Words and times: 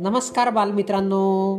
नमस्कार 0.00 0.50
बालमित्रांनो. 0.50 1.58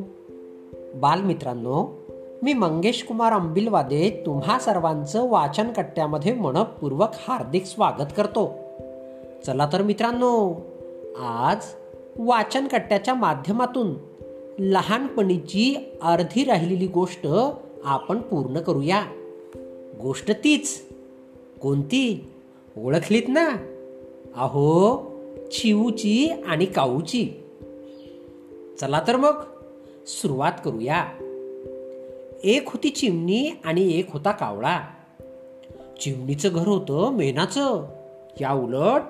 बालमित्रांनो 0.95 2.00
मी 2.43 2.53
मंगेश 2.53 3.03
कुमार 3.03 3.33
अंबिलवादे 3.33 4.23
तुम्हा 4.25 4.59
सर्वांचं 4.59 5.29
वाचन 5.29 5.71
कट्ट्यामध्ये 5.71 6.33
मनपूर्वक 6.33 7.09
हार्दिक 7.13 7.65
स्वागत 7.65 8.05
करतो. 8.18 8.55
चला 9.46 9.70
तर 9.73 9.82
मित्रांनो 9.82 10.61
आज 11.20 11.57
वाचन 12.18 12.68
कट्ट्याच्या 12.68 13.14
माध्यमातून 13.14 13.93
लहानपणीची 14.59 15.75
अर्धी 16.02 16.43
राहिलेली 16.43 16.88
गोष्ट 16.88 17.27
आपण 17.84 18.18
पूर्ण 18.18 18.59
करूया. 18.59 19.04
गोष्ट 20.02 20.32
तीच 20.32 20.82
कोणती? 21.61 22.32
ओळखलीत 22.84 23.23
ना? 23.27 23.50
अहो 24.36 24.97
चिऊची 25.51 26.29
आणि 26.47 26.65
काऊची. 26.65 27.29
चला 28.79 29.04
तर 29.07 29.15
मग 29.15 29.43
सुरुवात 30.07 30.51
करूया. 30.65 31.06
एक 32.44 32.68
होती 32.68 32.90
चिमणी 32.90 33.50
आणि 33.66 34.00
एक 34.00 34.12
होता 34.12 34.32
कावळा. 34.32 34.80
चिमणीचं 36.02 36.50
घर 36.52 36.68
होतं 36.68 37.12
मेनाचं. 37.12 37.86
या 38.42 38.52
उलट 38.52 39.02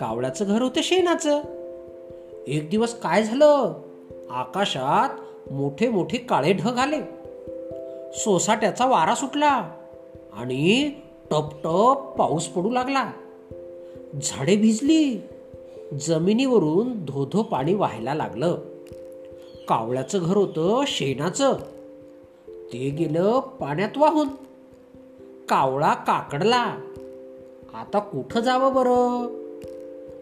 कावळ्याचं 0.00 0.44
घर 0.48 0.62
होतं 0.62 0.80
शेणाचं. 0.82 1.42
एक 2.46 2.70
दिवस 2.70 3.00
काय 3.00 3.22
झालं? 3.22 3.82
आकाशात 4.30 5.08
मोठे 5.52 5.88
मोठे 5.88 6.18
काळे 6.18 6.52
ढग 6.52 6.76
आले. 6.76 7.00
सोसाट्याचा 8.12 8.86
वारा 8.86 9.14
सुटला 9.14 9.70
आणि 10.32 10.90
टपटप 11.30 12.14
पाऊस 12.18 12.46
पडू 12.46 12.70
लागला. 12.70 13.12
झाडे 14.22 14.56
भिजली. 14.56 15.20
जमिनीवरून 16.00 17.04
धोधो 17.04 17.42
पाणी 17.42 17.74
व्हायला 17.74 18.14
लागलं. 18.14 18.58
कावळ्याचं 19.68 20.18
घर 20.22 20.36
होतं 20.36 20.82
शेणाचं. 20.86 21.52
ते 22.48 22.90
गेलं 22.90 23.40
पाण्यात 23.40 23.98
वाहून. 23.98 24.28
कावळा 25.48 25.94
काकडला. 25.94 26.76
आता 27.74 27.98
कुठं 27.98 28.40
जावं 28.40 28.74
बरं? 28.74 29.26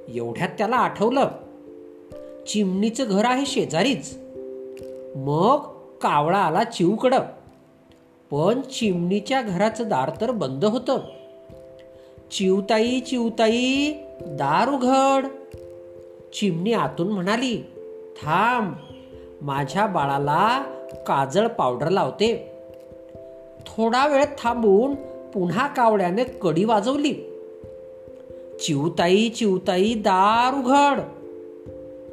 एवढ्यात 0.08 0.48
त्याला 0.48 0.76
आठवलं. 0.76 1.28
चिमणीचं 2.46 3.04
घर 3.08 3.24
आहे 3.24 3.46
शेजारीच. 3.46 4.18
मग 5.16 5.56
कावळा 6.02 6.38
आला 6.38 6.64
चिवकडं. 6.64 7.18
पण 8.30 8.60
चिमणीच्या 8.60 9.42
घराचं 9.42 9.88
दार 9.88 10.10
तर 10.20 10.30
बंद 10.30 10.64
होतं. 10.64 10.98
चिवताई 12.30 13.00
चिवताई 13.00 13.92
दार 14.20 14.68
उघड. 14.68 15.26
चिमणी 16.32 16.72
आतून 16.72 17.08
म्हणाली 17.08 17.56
थांब 18.22 18.72
माझ्या 19.40 19.86
बाळाला 19.86 20.62
काजळ 20.92 21.46
पावडर 21.46 21.88
लावते. 21.88 22.52
थोडा 23.66 24.06
वेळ 24.06 24.24
थांबून 24.24 24.94
पुन्हा 25.30 25.66
कावड्याने 25.66 26.24
कडी 26.24 26.64
वाजवली. 26.64 27.14
चिवताई 28.60 29.28
चिवताई 29.28 29.94
दार 29.94 30.54
उघड. 30.54 31.00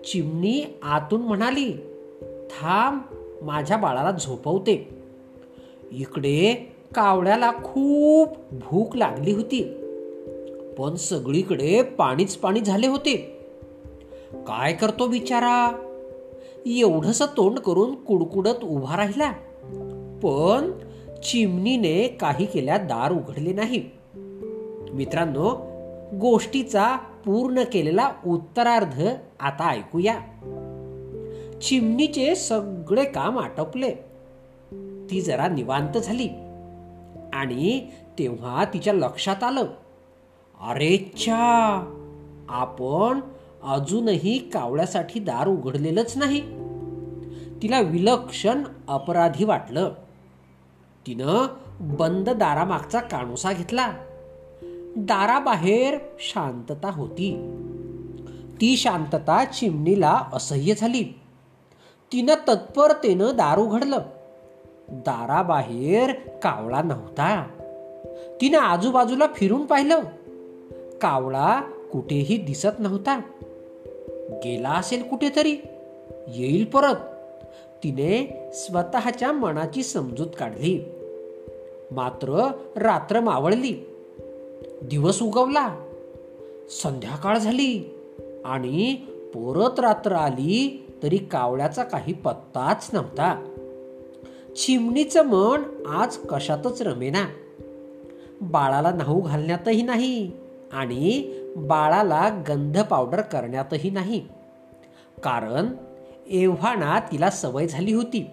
चिमणी 0.01 0.79
आतून 0.83 1.21
म्हणाली 1.21 1.73
थांब 2.49 2.99
माझ्या 3.41 3.77
बाळाला 3.77 4.11
झोपवते. 4.11 4.92
इकडे 5.93 6.53
कावड्याला 6.95 7.51
खूप 7.51 8.27
भूक 8.51 8.95
लागली 8.95 9.31
होती. 9.31 9.63
पण 10.77 10.95
सगळीकडे 10.95 11.81
पाणीच 11.81 12.35
पाणी 12.35 12.59
झाले 12.59 12.87
होते. 12.87 13.15
काय 14.47 14.73
करतो 14.73 15.07
बिचारा? 15.07 15.71
एवढस 16.65 17.21
तोंड 17.21 17.59
करून 17.59 17.95
कुडकुडत 17.95 18.63
उभा 18.63 18.97
राहिला. 18.97 19.31
पण 20.23 20.71
चिमणीने 21.23 22.07
काही 22.07 22.45
केल्या 22.45 22.77
दार 22.77 23.11
उघडले 23.11 23.53
नाही. 23.53 23.89
मित्रांनो 24.93 25.55
गोष्टीचा 26.17 26.97
पूर्ण 27.25 27.63
केलेला 27.73 28.11
उत्तरार्ध 28.27 29.03
आता 29.39 29.69
ऐकूया. 29.69 30.19
चिमणीचे 31.61 32.35
सगळे 32.35 33.03
काम 33.03 33.39
आटपले. 33.39 34.12
ती 35.13 35.21
जरा 35.21 35.47
निवांत 35.47 35.97
झाली. 35.97 36.27
आणि 37.33 37.87
तेव्हा 38.19 38.65
तिच्या 38.65 38.93
लक्षात 38.93 39.43
आलं. 39.43 39.65
अरेच्छा 40.61 41.35
आपण 42.49 43.19
अजूनही 43.63 44.37
कावळ्यासाठी 44.37 45.19
दार 45.19 45.47
उघडलेलंच 45.47 46.17
नाही. 46.17 46.41
तिला 47.61 47.79
विलक्षण 47.79 48.63
अपराधी 48.87 49.43
वाटलं. 49.43 49.91
तिनं 51.07 51.47
बंद 51.79 52.29
दारामागचा 52.29 52.99
काणोसा 52.99 53.53
घेतला. 53.53 53.91
दाराबाहेर 54.97 55.97
शांतता 56.19 56.91
होती. 56.91 57.31
ती 58.61 58.77
शांतता 58.77 59.45
चिमणीला 59.45 60.21
असह्य 60.33 60.73
झाली. 60.77 61.03
तिनं 62.11 62.33
तत्परतेनं 62.47 63.25
दार 63.33 63.59
उघडलं. 63.59 63.99
दाराबाहेर 64.89 66.11
कावळा 66.13 66.81
नव्हता. 66.81 67.47
तिनं 68.41 68.57
आजूबाजूला 68.57 69.27
फिरून 69.35 69.65
पाहिलं. 69.65 69.99
कावळा 71.01 71.61
कुठेही 71.91 72.37
दिसत 72.37 72.79
नव्हता. 72.79 73.19
गेला 74.43 74.69
असेल 74.69 75.03
कुठेतरी. 75.03 75.57
येईल 76.27 76.65
परत. 76.65 76.95
तिने 77.83 78.49
स्वतःच्या 78.53 79.31
मनाची 79.31 79.83
समजूत 79.83 80.27
काढली. 80.39 80.79
मात्र 81.91 82.51
रात्र 82.75 83.19
मावळली. 83.19 83.89
दिवस 84.83 85.21
उगवला. 85.21 85.75
संध्याकाळ 86.69 87.37
झाली. 87.37 87.99
आणि 88.45 88.95
परत 89.35 89.79
रात्र 89.79 90.11
आली 90.11 90.89
तरी 91.03 91.17
कावळ्याचा 91.17 91.83
काही 91.83 92.13
पत्ताच 92.13 92.89
नव्हता. 92.93 93.52
चिमणीचं 94.57 95.23
मन 95.23 95.61
आज 95.87 96.17
कशातच 96.17 96.81
रमेना. 96.81 97.25
बाळाला 98.41 98.91
नाहू 98.91 99.21
घालण्यातही 99.21 99.81
नाही 99.81 100.31
आणि 100.73 101.33
बाळाला 101.57 102.43
गंध 102.47 102.79
पावडर 102.79 103.21
करण्यातही 103.21 103.89
नाही. 103.89 104.27
कारण 105.23 105.67
एव्हाना 106.27 106.99
तिला 106.99 107.29
सवय 107.29 107.67
झाली 107.67 107.93
होती. 107.93 108.29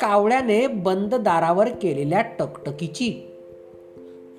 कावळ्याने 0.00 0.66
बंद 0.66 1.14
दारावर 1.14 1.68
केलेल्या 1.68 2.22
टकटकीची. 2.22 3.10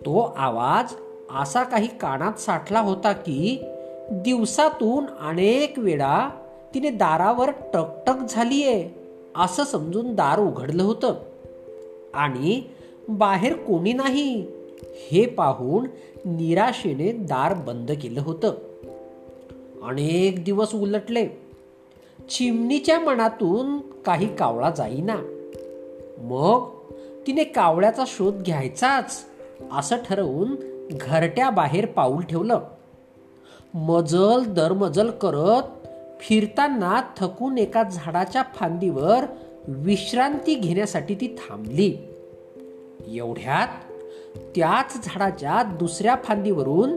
तो 0.06 0.36
आवाज 0.38 0.94
असा 1.42 1.64
काही 1.64 1.88
कानात 1.88 2.34
साठला 2.34 2.80
होता 2.80 3.12
की 3.12 3.64
दिवसातून 4.12 5.06
अनेक 5.20 5.80
वेळा 5.80 6.30
तिने 6.74 6.90
दारावर 6.90 7.50
टकटक 7.74 8.16
झालीये. 8.30 9.05
असं 9.36 9.64
समजून 9.64 10.16
दार 10.16 10.40
उघडलं 10.40 10.84
होतं. 10.84 11.16
आणि 12.14 12.64
बाहेर 13.10 13.54
कोणी 13.54 13.94
नाही. 13.94 14.48
हे 14.84 15.26
पाहून 15.26 15.88
निराशेने 16.26 17.12
दार 17.12 17.54
बंद 17.54 17.92
केलं 17.92 18.22
होतं. 18.22 18.54
अनेक 19.84 20.44
दिवस 20.44 20.76
उलटले. 20.76 21.28
चिमणीच्या 22.30 23.00
मनातून 23.00 23.80
काही 24.02 24.36
कावळा 24.36 24.70
जाईना. 24.70 25.16
मग 26.18 26.70
तिने 27.28 27.44
कावळ्याचा 27.44 28.04
शोध 28.08 28.34
घ्यायचाच 28.34 29.26
असं 29.72 29.96
ठरवून 30.10 30.56
घरट्या 30.92 31.50
बाहेर 31.50 31.86
पाऊल 31.86 32.22
ठेवलं. 32.22 32.60
मजल 33.74 34.44
दरमजल 34.54 35.10
करत 35.10 35.85
फिरताना 36.20 37.02
थकून 37.18 37.58
एका 37.58 37.84
झाडाच्या 37.84 38.44
फांदीवर 38.56 39.26
विश्रांती 39.68 40.56
घेण्यासाठी 40.56 41.16
ती 41.16 41.28
थांबली. 41.28 41.98
एवढ्यात 43.08 43.68
त्याच 44.56 45.06
झाडाच्या 45.06 45.64
दुसऱ्या 45.64 46.16
फांदीवरून 46.24 46.96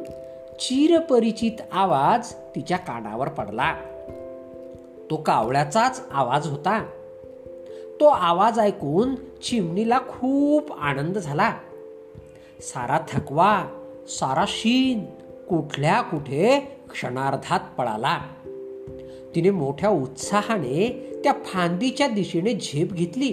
चिरपरिचित 0.61 1.61
आवाज 1.73 2.32
तिच्या 2.32 2.79
कानावर 2.79 3.29
पडला. 3.29 3.75
तो 5.11 5.17
कावळ्याचाच 5.17 6.03
आवाज 6.12 6.47
होता. 6.47 6.87
तो 8.00 8.05
आवाज 8.05 8.59
ऐकून 8.59 9.15
चिमणीला 9.15 9.99
खूप 9.99 10.73
आनंद 10.73 11.19
झाला. 11.19 11.55
सारा 12.61 12.99
थकवा 13.12 13.67
सारा 14.09 14.44
शीन 14.49 15.05
कुठल्या 15.49 16.00
कुठे 16.00 16.76
क्षणार्धात 16.91 17.61
पळाला. 17.79 18.19
तिने 19.34 19.50
मोठ्या 19.50 19.90
उत्साहाने 19.90 21.10
त्या 21.25 21.32
फांदीच्या 21.32 22.08
दिशेने 22.08 22.54
झेप 22.54 22.92
घेतली. 22.92 23.32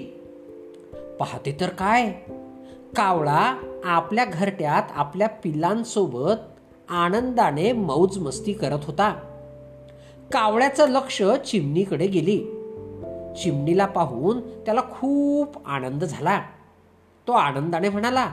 पाहते 1.19 1.57
तर 1.59 1.69
काय? 1.69 2.13
कावळा 2.95 3.57
आपल्या 3.83 4.25
घरट्यात 4.25 4.83
आपल्या 4.95 5.27
पिल्लांसोबत 5.27 6.59
आनंदाने 6.89 7.71
मौज 7.71 8.17
मस्ती 8.17 8.53
करत 8.53 8.79
होता. 8.83 9.13
कावळ्याचं 10.33 10.89
लक्ष 10.89 11.23
चिमणीकडे 11.45 12.07
गेली. 12.07 12.37
चिमणीला 13.43 13.85
पाहून 13.85 14.39
त्याला 14.39 14.81
खूप 14.81 15.67
आनंद 15.67 16.03
झाला. 16.03 16.41
तो 17.27 17.31
आनंदाने 17.31 17.89
म्हणाला 17.89 18.31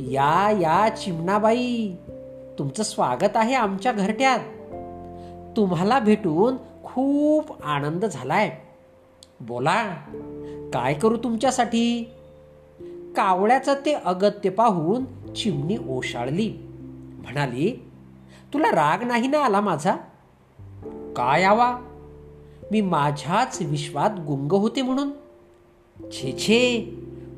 या 0.00 0.50
या 0.50 0.88
चिमणाबाई 0.88 1.92
तुमचं 2.58 2.82
स्वागत 2.82 3.36
आहे 3.36 3.54
आमच्या 3.54 3.92
घरट्यात. 3.92 4.38
तुम्हाला 5.56 5.98
भेटून 5.98 6.71
खूप 6.94 7.62
आनंद 7.62 8.04
झालाय. 8.04 8.58
बोला 9.40 9.92
काय 10.72 10.94
करू 10.94 11.16
तुमच्यासाठी? 11.16 12.04
कावळ्याचं 13.16 13.74
ते 13.86 13.92
अगत्य 13.92 14.50
पाहून 14.50 15.32
चिमणी 15.32 15.76
ओशाळली. 15.88 16.54
म्हणाली 17.22 17.90
तुला 18.54 18.70
राग 18.70 19.02
नाही 19.02 19.28
ना 19.28 19.38
आला 19.38 19.60
माझा? 19.60 19.96
काय 21.16 21.42
यावा 21.42 21.78
मी 22.70 22.80
माझ्याच 22.80 23.58
विश्वात 23.62 24.10
गुंग 24.26 24.52
होते 24.52 24.82
म्हणून. 24.82 25.10
छे 26.10 26.32
छे 26.38 26.84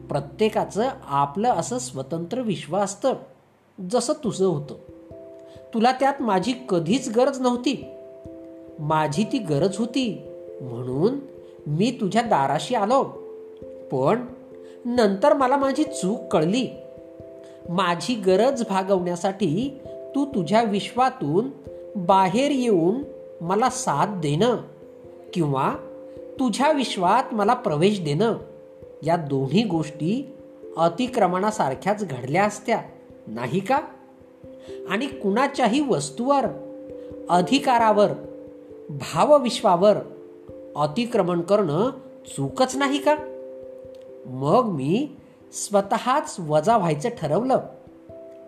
प्रत्येकाचं 0.08 0.90
आपलं 1.06 1.52
असं 1.52 1.78
स्वतंत्र 1.78 2.40
विश्व 2.40 2.76
असतं 2.76 3.14
जसं 3.90 4.12
तुझं 4.12 4.46
होतं. 4.46 4.74
तुला 5.74 5.92
त्यात 5.92 6.22
माझी 6.22 6.54
कधीच 6.68 7.16
गरज 7.16 7.40
नव्हती. 7.40 7.93
माझी 8.78 9.24
ती 9.24 9.38
गरज 9.38 9.76
होती. 9.76 10.22
म्हणून 10.60 11.18
मी 11.66 11.98
तुझ्या 12.00 12.22
दाराशी 12.22 12.74
आलो. 12.74 13.02
पण 13.92 14.26
नंतर 14.84 15.32
मला 15.32 15.56
माझी 15.56 15.84
चूक 15.84 16.20
कळली. 16.32 16.66
माझी 17.68 18.14
गरज 18.14 18.62
भागवण्यासाठी 18.68 19.78
तू 20.14 20.24
तुझ्या 20.24 20.62
विश्वातून 20.62 21.50
बाहेर 21.96 22.50
येऊन 22.50 22.94
मला 23.40 23.70
साथ 23.70 24.06
देणं 24.06 24.56
किंवा 25.34 25.74
तुझ्या 26.40 26.72
विश्वात 26.72 27.34
मला 27.34 27.54
प्रवेश 27.54 28.00
देणं 28.00 28.34
या 29.02 29.16
दोन्ही 29.16 29.64
गोष्टी 29.64 30.34
अतिक्रमणासारख्याच 30.76 32.08
घडल्या 32.08 32.44
असत्या 32.44 32.82
नाही 33.26 33.60
का? 33.60 33.80
आणि 34.90 35.06
कुणाच्याही 35.06 35.80
वस्तूवर 35.80 36.46
अधिकारावर 37.28 38.08
भावविश्वावर 38.90 39.96
अतिक्रमण 40.76 41.40
करणं 41.40 41.90
चूकच 42.36 42.76
नाही 42.76 42.98
का? 42.98 43.16
मग 44.26 44.64
मी 44.64 45.08
स्वतःच 45.52 46.36
वजा 46.48 46.76
व्हायचं 46.76 47.08
ठरवलं 47.08 47.60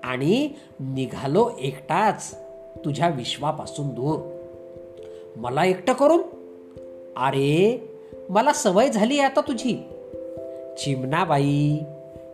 आणि 0.04 0.48
निघालो 0.80 1.50
एकटाच 1.58 2.34
तुझ्या 2.84 3.08
विश्वापासून 3.08 3.88
दूर. 3.88 4.18
मला 5.36 5.64
एकटं 5.64 5.92
करून? 5.92 6.20
अरे 7.16 7.88
मला 8.28 8.52
सवय 8.52 8.88
झाली 8.88 9.18
आता 9.20 9.40
तुझी. 9.40 9.88
चिमणाबाई 10.78 11.78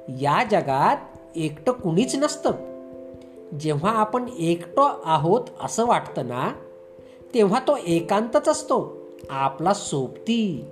या 0.09 0.45
जगात 0.51 0.97
एकटं 1.37 1.73
कुणीच 1.73 2.15
नसतं. 2.15 2.51
जेव्हा 3.61 3.91
आपण 3.91 4.25
एकटं 4.39 5.01
आहोत 5.05 5.45
असं 5.61 5.87
वाटतं 5.87 6.27
ना 6.27 6.53
तेव्हा 7.35 7.61
तो 7.61 7.77
एकांतच 7.87 8.49
असतो. 8.49 9.03
आपला 9.31 9.75
सोबती 9.75 10.65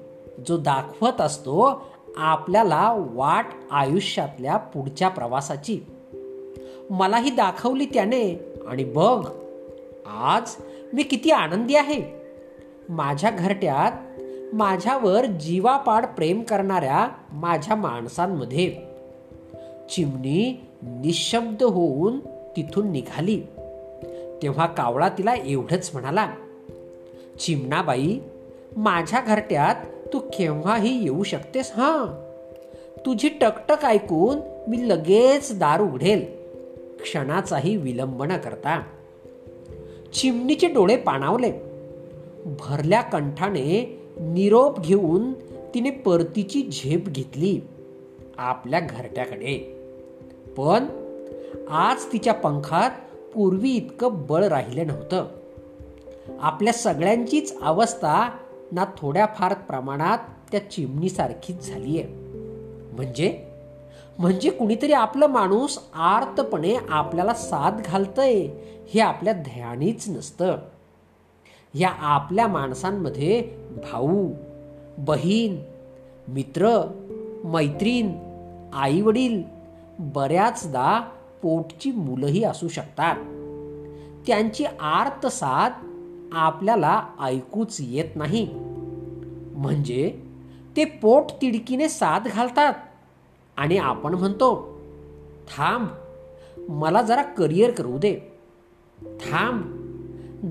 जो 0.49 0.57
दाखवत 0.57 1.21
असतो 1.21 1.83
आपल्याला 2.17 3.07
वाट 3.11 3.47
आयुष्यातल्या 3.71 4.57
पुढच्या 4.57 5.09
प्रवासाची. 5.09 5.81
मलाही 6.91 7.31
दाखवली 7.31 7.85
त्याने 7.85 8.55
आणि 8.67 8.85
बघ 8.85 9.31
आज 10.07 10.55
मी 10.93 11.03
किती 11.03 11.31
आनंदी 11.31 11.75
आहे. 11.75 12.03
माझ्या 12.89 13.31
घरट्यात 13.31 13.93
माझ्यावर 14.55 15.25
जीवापाड 15.25 16.07
प्रेम 16.07 16.43
करणाऱ्या 16.43 17.09
माझ्या 17.33 17.77
माणसांमध्ये 17.77 18.77
चिमणी 19.91 20.67
निशब्द 20.83 21.63
होऊन 21.63 22.19
तिथून 22.57 22.91
निघाली. 22.91 23.43
तेव्हा 24.43 24.67
कावळा 24.67 25.09
तिला 25.09 25.35
एवढंच 25.35 25.91
म्हणाला 25.93 26.29
चिमणाबाई 27.41 28.21
माझ्या 28.77 29.21
घरट्यात 29.21 29.75
तू 30.13 30.19
केव्हाही 30.19 31.03
येऊ 31.03 31.23
शकतेस 31.23 31.73
हा. 31.77 32.27
तुझी 33.07 33.29
टकटक 33.29 33.85
ऐकून 33.85 34.39
मी 34.69 34.89
लगेच 34.89 35.59
दार 35.59 35.81
उघडेल. 35.81 36.25
क्षणाचाही 37.03 37.77
विलंब 37.77 38.23
न 38.23 38.37
करता. 38.37 38.83
चिमणीचे 40.15 40.69
डोळे 40.69 40.97
पाणावले. 40.97 41.53
भरल्या 42.45 43.01
कंठाने 43.01 44.03
निरोप 44.21 44.81
घेऊन 44.81 45.33
तिने 45.75 45.91
परतीची 45.91 46.63
झेप 46.73 47.07
घेतली 47.07 47.61
आपल्या 48.39 48.81
घरट्याकडे. 48.81 49.83
पण 50.57 50.85
आज 51.69 52.13
तिच्या 52.13 52.35
पंखात 52.35 52.91
पूर्वी 53.35 53.71
इतकं 53.71 54.27
बळ 54.29 54.45
राहिलं 54.45 54.87
नव्हतं. 54.87 55.27
आपल्या 56.41 56.73
सगळ्यांचीच 56.73 57.61
अवस्था 57.63 58.31
ना 58.73 58.85
थोड्याफार 58.99 59.55
प्रमाणात 59.55 60.19
त्या 60.53 60.71
चिमणीसारखीच 60.71 61.69
झाली 61.69 62.01
आहे 62.01 62.09
म्हणजे? 62.93 63.47
म्हणजे 64.19 64.51
कुणीतरी 64.51 64.93
आपलं 64.93 65.27
माणूस 65.27 65.79
आर्तपणे 65.95 66.77
आपल्याला 66.89 67.35
साथ 67.35 67.73
घालतंय 67.85 68.49
हे 68.95 69.01
आपल्या 69.01 69.33
ध्यानीच 69.33 70.09
नसतं. 70.09 70.57
या 71.75 71.91
आपल्या 71.99 72.47
माणसांमध्ये 72.47 73.41
भाऊ 73.83 74.29
बहीण 74.99 75.57
मित्र 76.29 76.81
मैत्रीण 77.45 78.13
आईवडील 78.73 79.43
बऱ्याचदा 79.99 81.01
पोटची 81.43 81.91
मुलंही 81.91 82.45
असू 82.45 82.69
शकतात. 82.69 83.15
त्यांची 84.27 84.65
आर्त 84.81 85.27
साथ 85.27 85.71
आपल्याला 86.33 87.07
ऐकूच 87.21 87.77
येत 87.81 88.17
नाही. 88.17 88.49
म्हणजे 89.55 90.23
ते 90.77 90.85
पोट 90.85 91.25
तिडकीने 91.43 91.89
साथ 91.89 92.21
घालतात. 92.21 92.75
आणि 93.57 93.79
आपण 93.79 94.15
म्हणतो 94.15 94.81
थांब 95.57 95.89
मला 96.69 97.03
जरा 97.03 97.23
करिअर 97.23 97.71
करू 97.71 97.99
दे. 97.99 98.21
थांब 99.21 99.81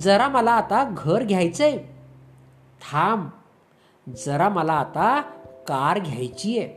जरा 0.02 0.28
मला 0.28 0.52
आता 0.52 0.94
घर 0.98 1.24
घ्यायचंय. 1.24 1.78
थांब 2.82 3.28
जरा 4.18 4.50
मला 4.50 4.74
आता 4.74 5.22
कार 5.68 6.00
घ्यायची 6.00 6.60
आहे 6.60 6.68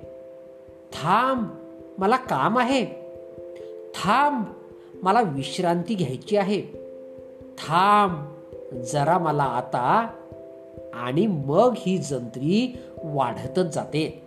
थांब 0.92 1.46
मला 1.98 2.16
काम 2.16 2.58
आहे. 2.58 2.86
थांब 3.94 4.44
मला 5.02 5.20
विश्रांती 5.20 5.94
घ्यायची 5.94 6.36
आहे. 6.36 6.62
थांब 7.58 8.31
जरा 8.92 9.18
मला 9.18 9.42
आता 9.42 10.10
आणि 10.94 11.26
मग 11.26 11.74
ही 11.76 11.98
जंत्री 11.98 12.78
वाढतच 13.04 13.74
जाते. 13.74 14.22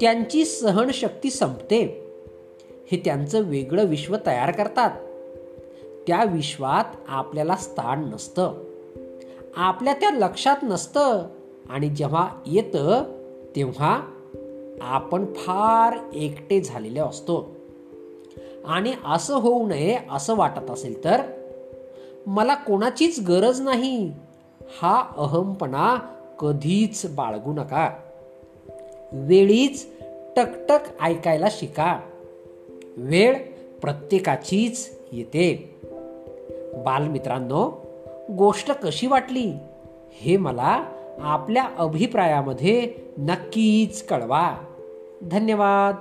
त्यांची 0.00 0.44
सहनशक्ती 0.44 1.30
संपते. 1.30 2.04
हे 2.92 3.00
त्यांचं 3.04 3.40
वेगळं 3.40 3.84
विश्व 3.84 4.16
तयार 4.26 4.50
करतात. 4.50 4.90
त्या 6.06 6.24
विश्वात 6.24 6.84
आपल्याला 7.08 7.56
स्थान 7.56 8.04
नसतं. 8.04 8.52
आपल्या 9.56 9.94
त्या 9.94 10.10
लक्षात 10.10 10.56
नसतं 10.62 11.26
आणि 11.68 11.88
जेव्हा 11.88 12.28
येतं 12.46 13.02
तेव्हा 13.56 14.02
आपण 14.82 15.24
फार 15.24 16.14
एकटे 16.14 16.60
झालेले 16.60 17.00
असतो. 17.00 17.54
आणि 18.64 18.92
असं 19.04 19.34
होऊ 19.34 19.66
नये 19.66 19.98
असं 20.10 20.36
वाटत 20.36 20.70
असेल 20.70 21.04
तर 21.04 21.22
मला 22.28 22.54
कोणाचीच 22.54 23.20
गरज 23.28 23.60
नाही. 23.60 24.12
हा 24.82 25.06
अहमपणा 25.16 25.96
कधीच 26.38 27.14
बाळगू 27.14 27.52
नका. 27.52 27.90
वेळीच 29.12 29.86
टकटक 30.36 30.78
ऐकायला 31.02 31.46
शिका. 31.50 32.00
वेळ 32.96 33.34
प्रत्येकाचीच 33.80 34.98
येते. 35.12 35.80
बालमित्रांनो 36.84 37.84
गोष्ट 38.38 38.70
कशी 38.70 39.06
वाटली? 39.06 39.52
हे 40.12 40.36
मला 40.36 40.84
आपल्या 41.20 41.68
अभिप्रायामध्ये 41.78 42.94
नक्कीच 43.18 44.06
कळवा. 44.06 44.56
धन्यवाद. 45.22 45.94